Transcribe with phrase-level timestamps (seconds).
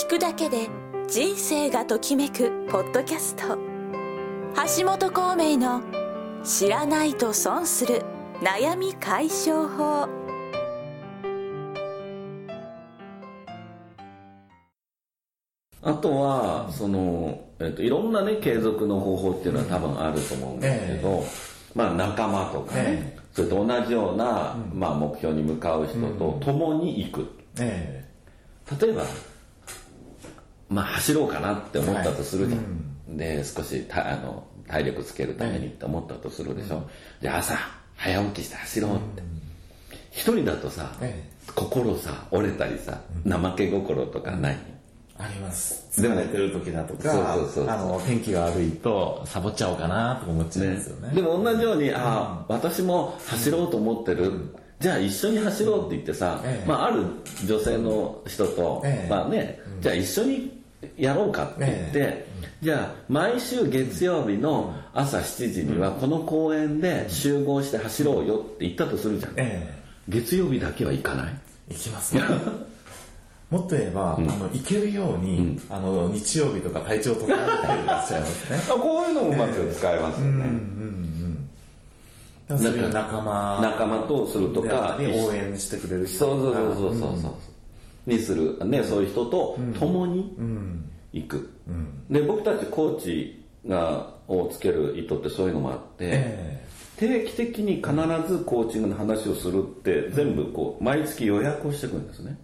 [0.00, 0.70] 聞くだけで
[1.10, 3.58] 人生がときめくポッドキャスト。
[4.78, 5.82] 橋本孔明の
[6.42, 8.00] 「知らないと損する
[8.40, 10.08] 悩み解消法」
[15.82, 21.22] あとはその、えっと、いろんなね継続の方法っていうのは多分あると思うんですけど、
[21.74, 27.28] まあ、仲間とかね、それと同じような、まあ、目標に向かう人と共に行く、
[27.58, 28.02] え。
[28.80, 29.02] 例えば、
[30.70, 36.88] まあ、走ろうかなって思ったとするじゃん、で少したあの体力つけるためにって思ったとするでしょ、
[37.20, 37.56] じゃあ朝
[37.96, 39.22] 早起きして走ろうって、
[40.12, 44.58] 一人だとさ、え心さ折れたりさ、怠け心とかない、
[45.18, 45.86] あります。
[46.00, 51.14] 疲れてる時だとかそうそうそうあの天気が悪いとサボっちゃおうかなとか思っちゃうんねですよね。
[51.14, 56.68] でも同じように、ああ私も走ろうと思ってる、じゃあ一緒に走ろうって言ってさ、ええ。
[56.68, 57.04] まあ、ある
[57.44, 59.10] 女性の人と、ええ。
[59.10, 60.59] まあね、じゃあ一緒に
[60.96, 62.26] やろうかって言って、え
[62.62, 71.32] じゃあ毎週月曜日の朝7時にはこの公園で集合して走ろうよって言ったとするじゃん、え月曜日だけは行かない？
[71.70, 72.22] え行きますね。
[73.50, 77.34] もっと言えば、あの行けるように、あの日曜日とか体調とか
[77.66, 80.44] たりいらっしゃいますね こういうのもうまく使えますよね、
[82.92, 83.58] 仲間。
[83.60, 87.32] 仲間とするとかで応援してくれる人そうそうそうそうそうそう
[88.06, 90.36] にするねそういう人と共に
[91.12, 91.50] 行く、
[92.08, 97.92] で僕たちコーチがをつける意図ってそういうのもあって、え定期的に必
[98.28, 102.36] ずコーチングの話をするって全部こう毎月予約をしていくんですね、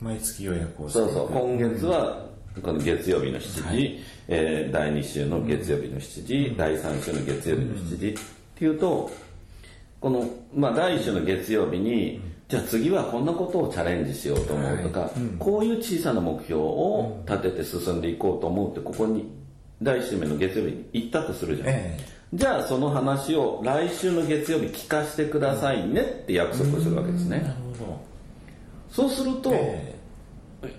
[0.00, 1.28] え毎月予約をしてそうそう。
[1.28, 2.26] 今月は
[2.62, 8.14] この月曜日の7時、えー第2週の月曜日の7時、第3週の月曜日の7時、っ
[8.54, 9.10] ていうと
[10.00, 19.30] この、まあ、第1週の月曜日に、じゃあ次はこんなことをチャレンジしようと思うとか、こういう小さな目標を立てて進んでいこうと思うってここに
[19.82, 21.98] 第1週目の月曜日に行ったとするじゃん、え
[22.34, 28.00] じゃあその話を来週の月曜日聞かせてくださいねって約束をするわけですね、なるほど。
[28.90, 29.96] そうすると、え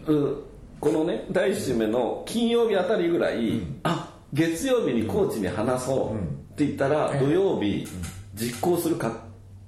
[0.07, 0.43] う
[0.79, 6.19] このね第1週目の金曜日あたりぐらい、あ月曜日にコーチに話そうっ
[6.55, 7.87] て言ったら、土曜日
[8.35, 9.24] 実行するか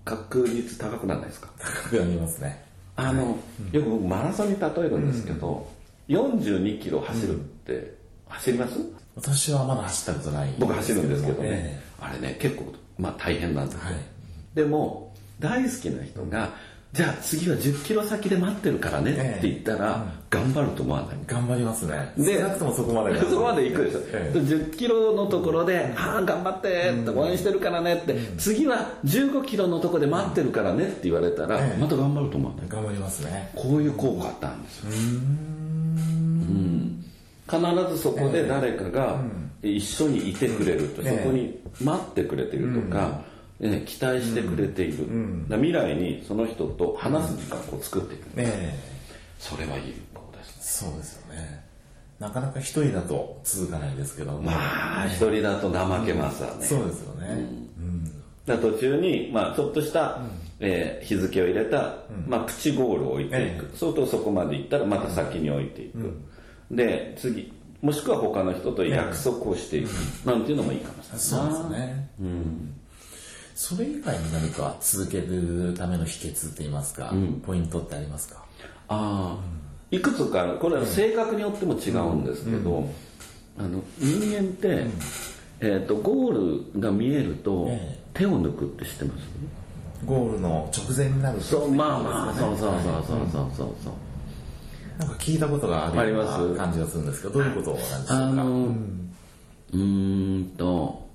[0.07, 1.50] 確率高くならないですか？
[1.57, 2.63] 高くなりますね。
[2.95, 3.38] あの、
[3.72, 5.69] よく僕マラソンに例えるんですけど、
[6.07, 7.94] 42キロ走るって、
[8.28, 8.79] 走ります？
[9.16, 11.79] 私はまだ走ったことない僕走るんですけどね、え。
[12.00, 13.94] あれね結構まあ大変なんですよ、はい。
[14.53, 16.50] でも大好きな人が、
[16.94, 21.18] じゃあ次は10キロ先で待ってるからねって言ったら、頑張ると思わない？
[21.22, 22.14] え頑張りますね。
[22.18, 24.38] で少なくともそこまでそこまで行くでしょ、ええ。
[24.38, 31.80] 10キロのところで「ああ頑張って」って応援してるからねって、次は15キロのところで待ってるからねって言われたら、ええ。
[31.80, 32.70] また頑張ると思わない？
[32.70, 33.52] 頑張りますね。
[33.54, 34.92] こういう効果あったんですよ。
[34.92, 37.04] うん。
[37.50, 37.62] 必
[37.96, 39.19] ずそこで誰かが
[39.62, 41.18] 一緒にいてくれると、ええ。
[41.24, 43.22] そこに待ってくれているとか、
[43.59, 45.09] ね期待してくれている、だか
[45.50, 48.78] ら未来にその人と話す時間を作っていく、え
[49.40, 50.84] それはいいことです。
[50.85, 51.63] ねえそうですよね。
[52.19, 54.51] なかなか一人だと続かないですけどま
[55.03, 57.68] あ一人だと怠けますわね、そうですよね。
[58.45, 60.22] だから途中に、まあ、ちょっとした、
[60.59, 61.97] えー日付を入れた、
[62.28, 66.18] まあ、プチゴールを置いていく、えそうするとそこまで行ったらまた先に置いていく、
[66.72, 67.51] で次
[67.81, 69.89] もしくは他の人と約束をしていく、
[70.25, 72.09] なんていうのもいいかもしれないそうですね
[73.57, 77.12] それ以外に何か続けるための秘訣って言いますか
[77.44, 78.45] ポイントってありますか？
[78.88, 79.38] ああ。
[79.90, 82.88] いくつかこれは性格によっても違うんですけど、
[83.57, 84.85] あの人間って、
[85.59, 89.25] えー、とゴールが見えるとえ手を抜くって知ってます？
[90.06, 93.94] ゴールの直前になるとそうまあまあそうそうそうそうそうそうそう。
[95.00, 96.50] なんか聞いたことがあるようあります。
[96.50, 98.16] な感じがするんですけどどういうことなんでしょうか？
[98.18, 101.06] あのうーんと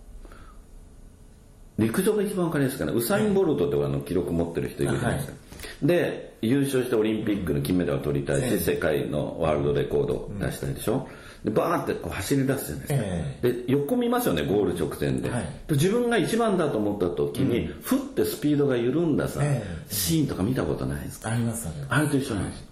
[1.83, 2.93] 陸上が一番わかりやすいかな。
[2.93, 5.35] ウサイン・ボルトってあの記録持ってる人いるじゃないですか、
[5.83, 11.09] で優勝してオリンピックの金メダルを取りたいし、世界のワールドレコードを出したいでしょ、
[11.45, 13.07] でバーってこう走り出すじゃないですか、
[13.49, 15.43] えで横見ますよねゴール直前で,、はい。
[15.69, 21.31] で自分が一番だと思った時に、ふってスピードが緩んださ、えシーンとか見たことないですか？
[21.31, 22.67] ありますあれと一緒なんですよ。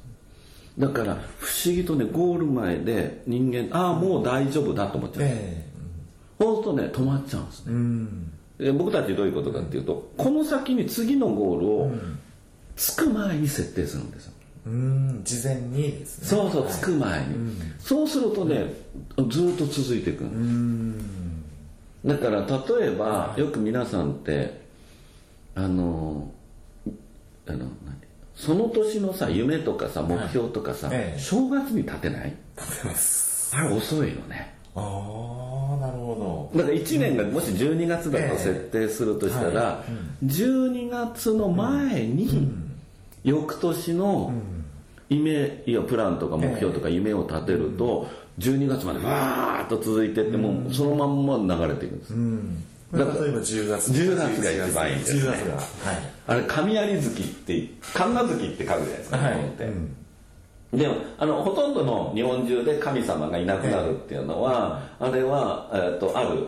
[0.78, 5.68] だから不思議とねゴール前で人間ああもう大丈夫だと思っちゃう、え
[6.40, 7.72] そうするとね止まっちゃうんですね、
[8.60, 11.92] で僕たちどういうことかっていうとこの先に次のゴールを
[12.76, 14.32] 着く前に設定するんですよ、
[14.66, 16.26] うん事前にですね。
[16.26, 17.34] そうそう着く前に、
[17.78, 18.72] そうするとね
[19.28, 20.24] ずっと続いていく。
[20.24, 20.98] ん。
[22.04, 22.46] ですだから
[22.78, 24.60] 例えばよく皆さんって
[25.54, 26.30] あの
[27.46, 27.70] あの何？
[28.34, 31.20] その年のさ夢とかさ目標とかさ、ええ。
[31.20, 32.36] 正月に立てない？
[32.56, 33.56] 立てます。
[33.56, 39.84] あれ遅いのねああなるほだから1年がもし12月だと設定するとしたら、
[40.24, 42.48] 12月の前に、
[43.24, 44.32] 翌年の
[45.08, 48.08] 夢いやプランとか目標とか夢を立てると、
[48.38, 52.14] 12月までわーっと続いてって、もうそのまんま流れていくんです、
[52.92, 55.20] どだから例えば10月10月が一番いいですね。
[55.22, 55.66] 10月がはい。
[56.26, 59.34] あれ神有月って神無月って書くじゃないですか、はい。
[59.34, 59.68] 日本って、
[60.72, 66.46] でもあのほとんどの日本中で神様がいなくなるっていうのは、あれは、えー、とある、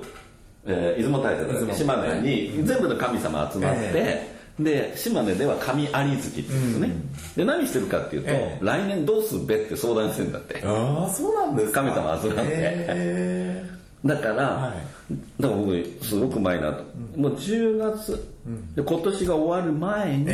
[0.65, 1.53] えー出雲大社だっけ？
[1.55, 1.75] 出雲。
[1.75, 6.91] 島根に全部の神様集まって、えで島根では神有月って言うんですね、
[7.37, 8.65] で何してるかっていうと、ええ。
[8.65, 10.63] 来年どうすべって相談してんだって。
[10.65, 11.81] ああそうなんですか？
[11.83, 12.53] 神様集まって。
[12.55, 13.65] へ
[14.05, 15.43] だから、はい。
[15.43, 16.85] だから僕すごくうまいなと、
[17.17, 18.29] もう10月、
[18.77, 20.27] で今年が終わる前に、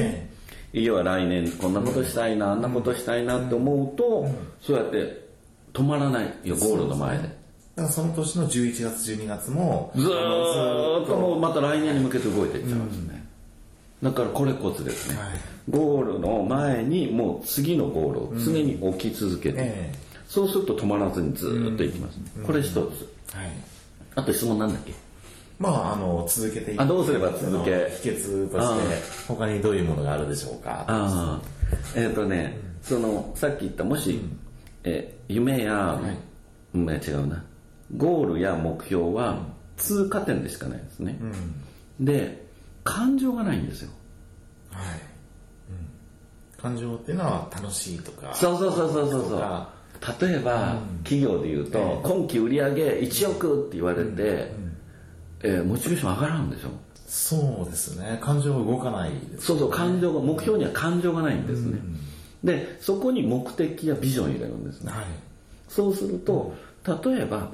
[0.73, 4.29] え要は来年こんなことしたいな、あんなことしたいなって思うと、
[4.61, 5.27] そうやって
[5.73, 7.23] 止まらないよゴールの前で。
[7.23, 7.35] だか
[7.77, 13.25] らその年の11月12月もずーっともうまた来年に向けて動いていっちゃうんですね、
[14.03, 15.29] だからこれコツですね、はい。
[15.71, 19.93] ゴールの前にもう次のゴールを常に置き続けて、え
[20.27, 22.25] そうすると止まらずにずーっといきます、ね。
[22.45, 22.75] これ一つ。
[22.75, 22.91] はい。
[24.17, 24.93] あと質問なんだっけ？
[25.59, 26.83] まああの続けていく。
[26.83, 27.91] あどうすれば続け？
[28.03, 30.85] 秘訣として他にどういうものがあるでしょうか。
[30.87, 31.41] ああ。
[31.97, 34.21] えっ、とね、そのさっき言ったもし、
[34.85, 36.01] えー夢や、
[36.75, 37.45] うん違うな。
[37.97, 39.47] ゴールや目標は
[39.77, 41.19] 通過点でしかないですね、
[42.01, 42.47] で
[42.85, 43.91] 感情がないんですよ。
[44.71, 45.01] はい、
[45.71, 45.73] う
[46.59, 49.23] ん、感情っていうのは楽しいとかそうそうそうそうそう。
[49.29, 49.67] そう
[50.21, 54.53] 例えば、企業で言うと、今期売上1億って言われて、
[55.43, 56.69] えーモチベーション上がらんでしょ。
[57.07, 58.19] そうですね。
[58.21, 61.79] 感情が動かないですそうそう感情が目標には感情がないんですね、
[62.45, 64.93] でそこに目的やビジョンを入れるんですね。
[64.93, 65.05] はい。
[65.69, 66.55] そうすると
[66.87, 67.51] 例えば、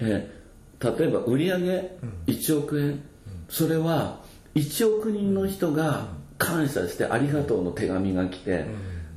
[0.00, 0.36] えー
[0.78, 1.56] 例えば売上
[2.26, 3.02] 1億円、
[3.48, 4.20] それは
[4.54, 8.66] 1億人の人が感謝してありがとうの手紙が来て、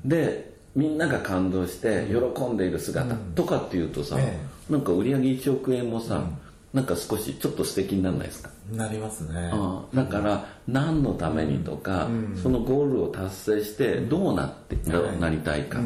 [0.05, 6.29] でみんなが感動して喜んでいる姿とかっていうとさ、えなんか売上1億円もさ、
[6.73, 8.51] なんか少しちょっと素敵にならないですか？
[8.71, 9.49] なりますね。
[9.51, 12.07] ああだから何のためにとか、
[12.43, 15.79] そのゴールを達成してどうなって、はいなりたいか、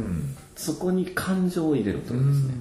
[0.56, 2.54] そこに感情を入れるとですね、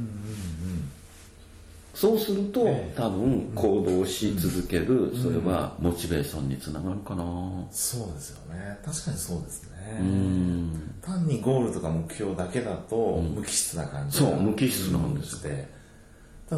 [1.94, 2.94] そうすると、ええ。
[2.96, 7.24] 多分行動し続ける、それはモチベーションにつながるかな。
[7.72, 8.78] そうですよね。
[8.84, 9.98] 確かにそうですね。
[10.00, 10.94] うん。
[11.02, 15.52] 単にゴールとか目標だけだと無機質な感じそう無機質なんですよ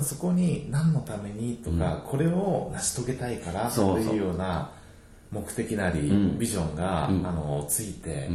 [0.00, 4.70] そこに何のためにとか、これを成し遂げたいからというような
[5.30, 6.38] 目的なり、ん。
[6.38, 8.30] ビジョンが、あのついて、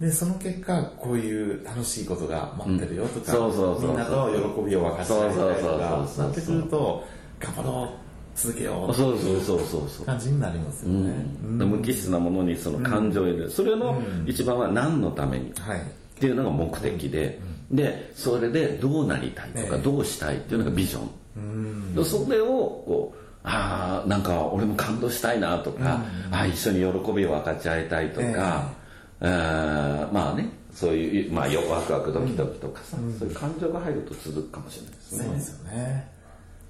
[0.00, 3.90] でその結果こういう楽しいことが待ってるよとか、そうそうそうそう。
[3.90, 4.30] みんなと
[4.64, 6.26] 喜びを分かち合いたいとそうそうそうかそう。
[6.26, 7.04] なってくると
[7.40, 7.88] 頑張ろう
[8.34, 10.06] 続けようそうそうそうそうそう。
[10.06, 15.80] 感じになりますよね、無機質なものにその感情を入れる、それの一番は何のために、はい。
[15.80, 17.40] っていうのが目的で、
[17.70, 19.82] でそれでどうなりたいとか、ええ。
[19.82, 21.00] どうしたいっていうのがビジョ
[21.38, 28.70] ン、でそれをこうああなんか俺も感動したいなとか、ああ一緒に喜びを分かち合いたいとか、
[29.20, 35.24] えーまあねそういう、まあ、よワクワクドキドキとかさ、そういう感情が入ると続くかもしれないですね。
[35.24, 36.10] そうですよね。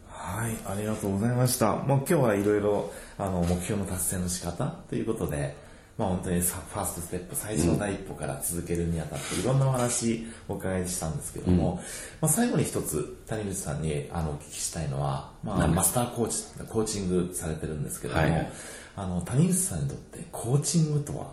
[0.08, 1.74] はい、ありがとうございました。
[1.74, 5.56] もう今日はいろいろあの目標の達成の仕方ということで、
[5.98, 11.80] まあ本当にさファーストステップ、最初の第一歩から続けるにあたっていろんなお話お伺いしたんですけども、
[12.20, 18.52] まあ最後に一つ谷口さんにあのお聞きしたいのは、まあマスターコーチ、コーチングされてるんですけども、はい。
[18.98, 21.26] あの谷口さんにとってコーチングとは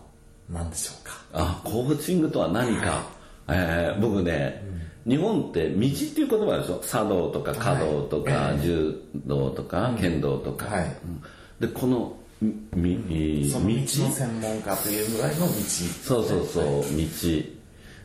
[0.50, 1.14] 何でしょうか？
[1.34, 3.04] あコーチングとは何か、
[3.50, 4.64] えー僕ね、
[5.06, 6.80] 日本って道っていう言葉でしょ？
[6.80, 10.86] 茶道とか華道とか、柔道とか、剣道とか、はい。
[10.86, 11.22] うん。
[11.60, 12.18] でこの
[12.76, 15.54] み道の道専門家というぐらいの道。
[16.04, 16.84] そうそうそう、道。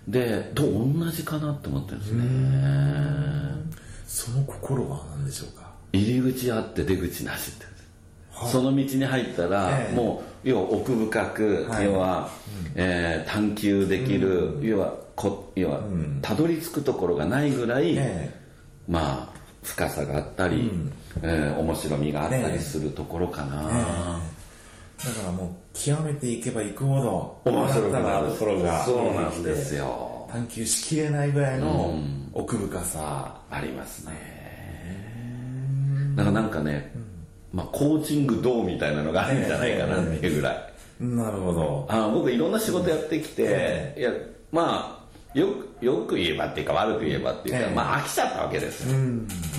[0.09, 2.23] でと同じかなって思ってるんですね。
[4.07, 5.71] その心は何でしょうか？
[5.93, 9.95] 入り口あって出口なしって言うんですその道に入ったら、ええ。
[9.95, 11.85] もう要は奥深く、はい。
[11.85, 12.31] 要は、
[12.75, 15.83] えー探求できる、要はこ要は、
[16.23, 18.33] たどり着くところがないぐらい、え
[18.89, 20.71] まあ深さがあったり、
[21.23, 23.73] えー面白みがあったりするところかな、だか
[25.27, 28.29] らもう極めていけばいくほど面白くなる。
[28.29, 29.85] ところがそうなんですよ。
[29.85, 31.99] よ探求しきれないぐらいの
[32.35, 34.13] 奥深さ、ありますね。
[36.17, 36.93] だからなんかね、
[37.53, 41.87] まあ、コーチング道みたいなのがあるんじゃないかなっていうぐらい、なるほど。
[41.89, 44.11] あの僕いろんな仕事やってきて、いや
[44.53, 45.01] ま
[45.35, 47.75] あよくよく言えばっていうか悪く言えばっていうか、ええ。
[47.75, 48.99] まあ飽きちゃったわけですよ、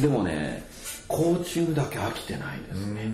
[0.02, 0.64] でもね
[1.10, 3.12] コーチングだけ飽きてないですね、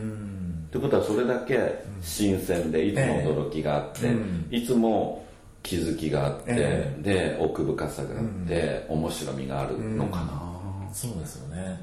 [0.67, 4.11] ってことはそれだけ新鮮でいつも驚きがあって、
[4.51, 5.25] いつも
[5.63, 11.81] 気づきがあって、えで奥深さがあって、面白みがあるのかな、そうですよね。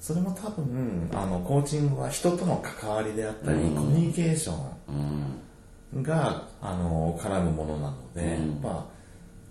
[0.00, 4.54] それも多分、あの、コーチングは人との関わりであったり、コミュニケーショ
[4.90, 8.86] ンが、あの、絡むものなので、やっぱ、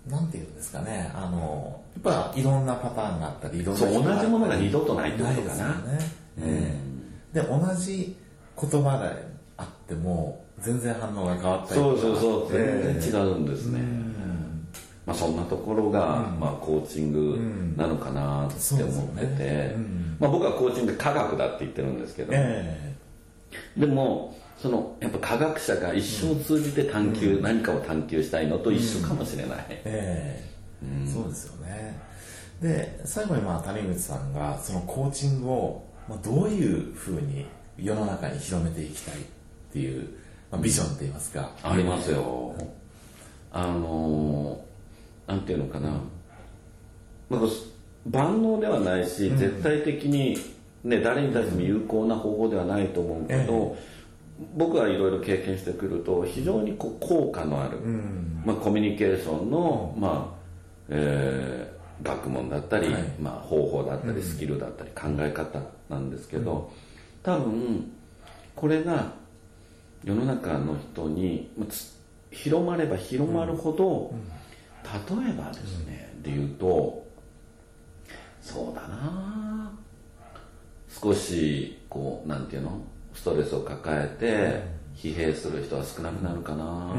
[0.08, 5.42] なんていうんですかね、あの、やっぱいろんなパターンがあったり、いろんなそう同じものが二度とないってことかな。
[5.42, 5.98] ないですよね。
[6.40, 6.80] え
[7.32, 7.40] え。
[7.40, 8.16] で、同じ
[8.60, 13.80] 言葉であっても、全然反応が変わったりそうとかそうそうええ全然違うんですね、
[15.06, 17.38] まあ、そんなところが、まあ、コーチング
[17.76, 19.76] なのかなって思ってて、
[20.18, 22.94] まあ、僕はコーチング科学だって言ってるんですけど、え。
[23.76, 30.42] でもそのやっぱ科学者が一生通じて探求、何かを探求したいのと一緒かもしれない、え
[30.82, 31.06] え。
[31.06, 32.00] そうですよね。
[32.62, 37.44] で、最後にまあ谷口さんがそのコーチングを、まあ、どういうふうに
[37.76, 39.18] 世の中に広めていきたいっ
[39.70, 40.08] ていう、
[40.50, 41.50] まあ、ビジョンって言いますか。
[41.62, 42.54] ありますよ。
[43.52, 45.90] あのーなんていうのかな、
[47.28, 47.40] まあ、
[48.06, 50.38] 万能ではないし、絶対的に、
[50.84, 53.76] ね、誰に対しても有効な方法ではないと思うけど、
[54.56, 57.78] 僕はいろいろ経験してくると非常にこう効果のある、
[58.44, 60.38] まあ、コミュニケーションの、まあ
[60.88, 63.02] えー学問だったり、はい。
[63.20, 66.72] まあ、方法だったりスキルだったり考え方なんですけど、
[67.22, 67.92] 多分
[68.56, 69.12] これが
[70.02, 71.52] 世の中の人に
[72.32, 74.12] 広まれば広まるほど、
[74.82, 77.06] 例えばですね、で言うと
[78.42, 79.72] そうだな
[80.88, 82.82] 少しこうなんていうの？
[83.14, 84.62] ストレスを抱えて
[84.96, 86.94] 疲弊する人は少なくなるかな、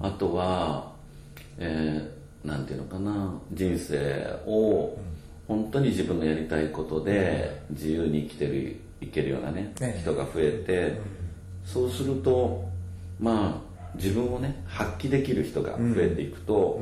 [0.00, 0.92] あとは、
[1.58, 2.16] えー
[2.46, 3.34] なんていうのかな。
[3.52, 4.96] 人生を
[5.48, 10.00] 本当に自分のやりたいことで自由に生きてるいけるようなね、ええ。
[10.00, 11.00] 人が増えて、
[11.64, 12.68] そうすると
[13.18, 16.80] まあ自分をね発揮できる人が増えていくと、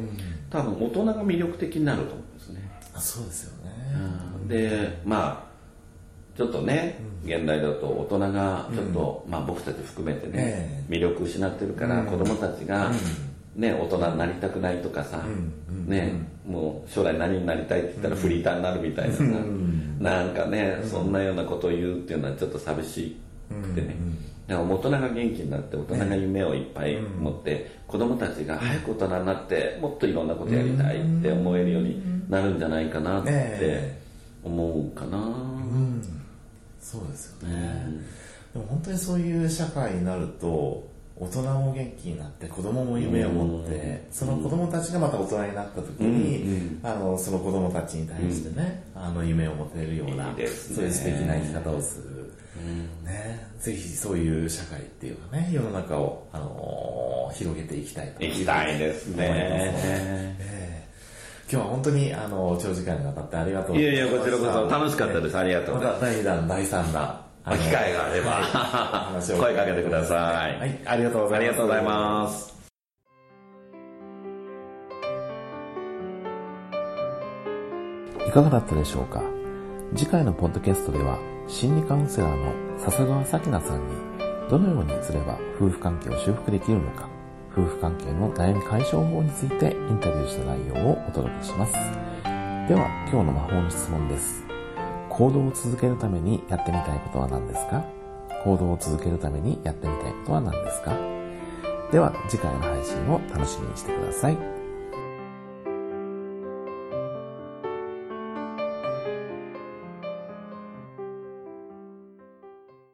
[0.50, 3.72] 多分大人が魅力的になると思うんですね、あそうですよね。
[4.42, 4.48] うん。
[4.48, 5.53] でまあ
[6.36, 12.90] ちょっとね、現代だと大人がちょっと、まあ僕たち含めてね、え魅力失ってるから、子供たちが、
[13.56, 15.22] ね、大人になりたくないとかさ、
[15.86, 16.12] ね、
[16.46, 19.22] もう将来何になりたいって言ったらフリーターになるみたいなさ、
[20.00, 23.16] なんかね、そんなようなことを言うっていうのはちょっと寂し
[23.48, 23.96] くてね、
[24.48, 34.04] だから大人が元気になって大人が夢をいっぱい持って、子供たちが早く大人になってもっといろんなことやりたいって思えるようになるんじゃないかなってえ。
[34.42, 35.18] 思うかな、
[36.84, 37.86] そうですよね。
[38.52, 50.46] でも本当にそういう社会になると、大人も元気になって子供も夢を持って、その子供たちがまた大人になった時に、あのその子供たちに対してね、あの夢を持てるようなね。
[50.46, 52.32] そういう素敵な生き方をする、
[53.04, 59.26] ね、ぜひそういう社会っていうかね世の中を、あのー広げていきたいと行きたいですね。
[59.26, 60.73] ええ
[61.50, 64.04] 今日は本当にあの長時間にわたってありがとうございました。
[64.04, 65.38] いやいやこちらこそ楽しかったです。
[65.38, 65.74] ありがとう。
[65.76, 67.20] また第2弾第3弾
[67.58, 70.58] 機会があれば話を 声かけてください。
[70.58, 71.38] はいありがとうございます。
[71.38, 72.54] ありがとうございます。
[78.26, 79.22] いかがだったでしょうか？
[79.94, 83.94] 次回のポッドキャストでは心理カウンセラーの笹川咲菜さんに
[84.50, 87.08] どのようにすれば夫婦関係を修復できるのか
[87.56, 91.72] 夫婦関係の悩み解消法についてインタビューした内容をお届けします。
[91.72, 94.44] では今日の魔法の質問です。
[95.08, 97.84] 行動を続けるためにやってみたいことは何ですか？
[98.42, 100.96] 行動を続けるためにやってみたいことは何ですか？
[101.92, 104.63] では次回の配信を楽しみにしてください。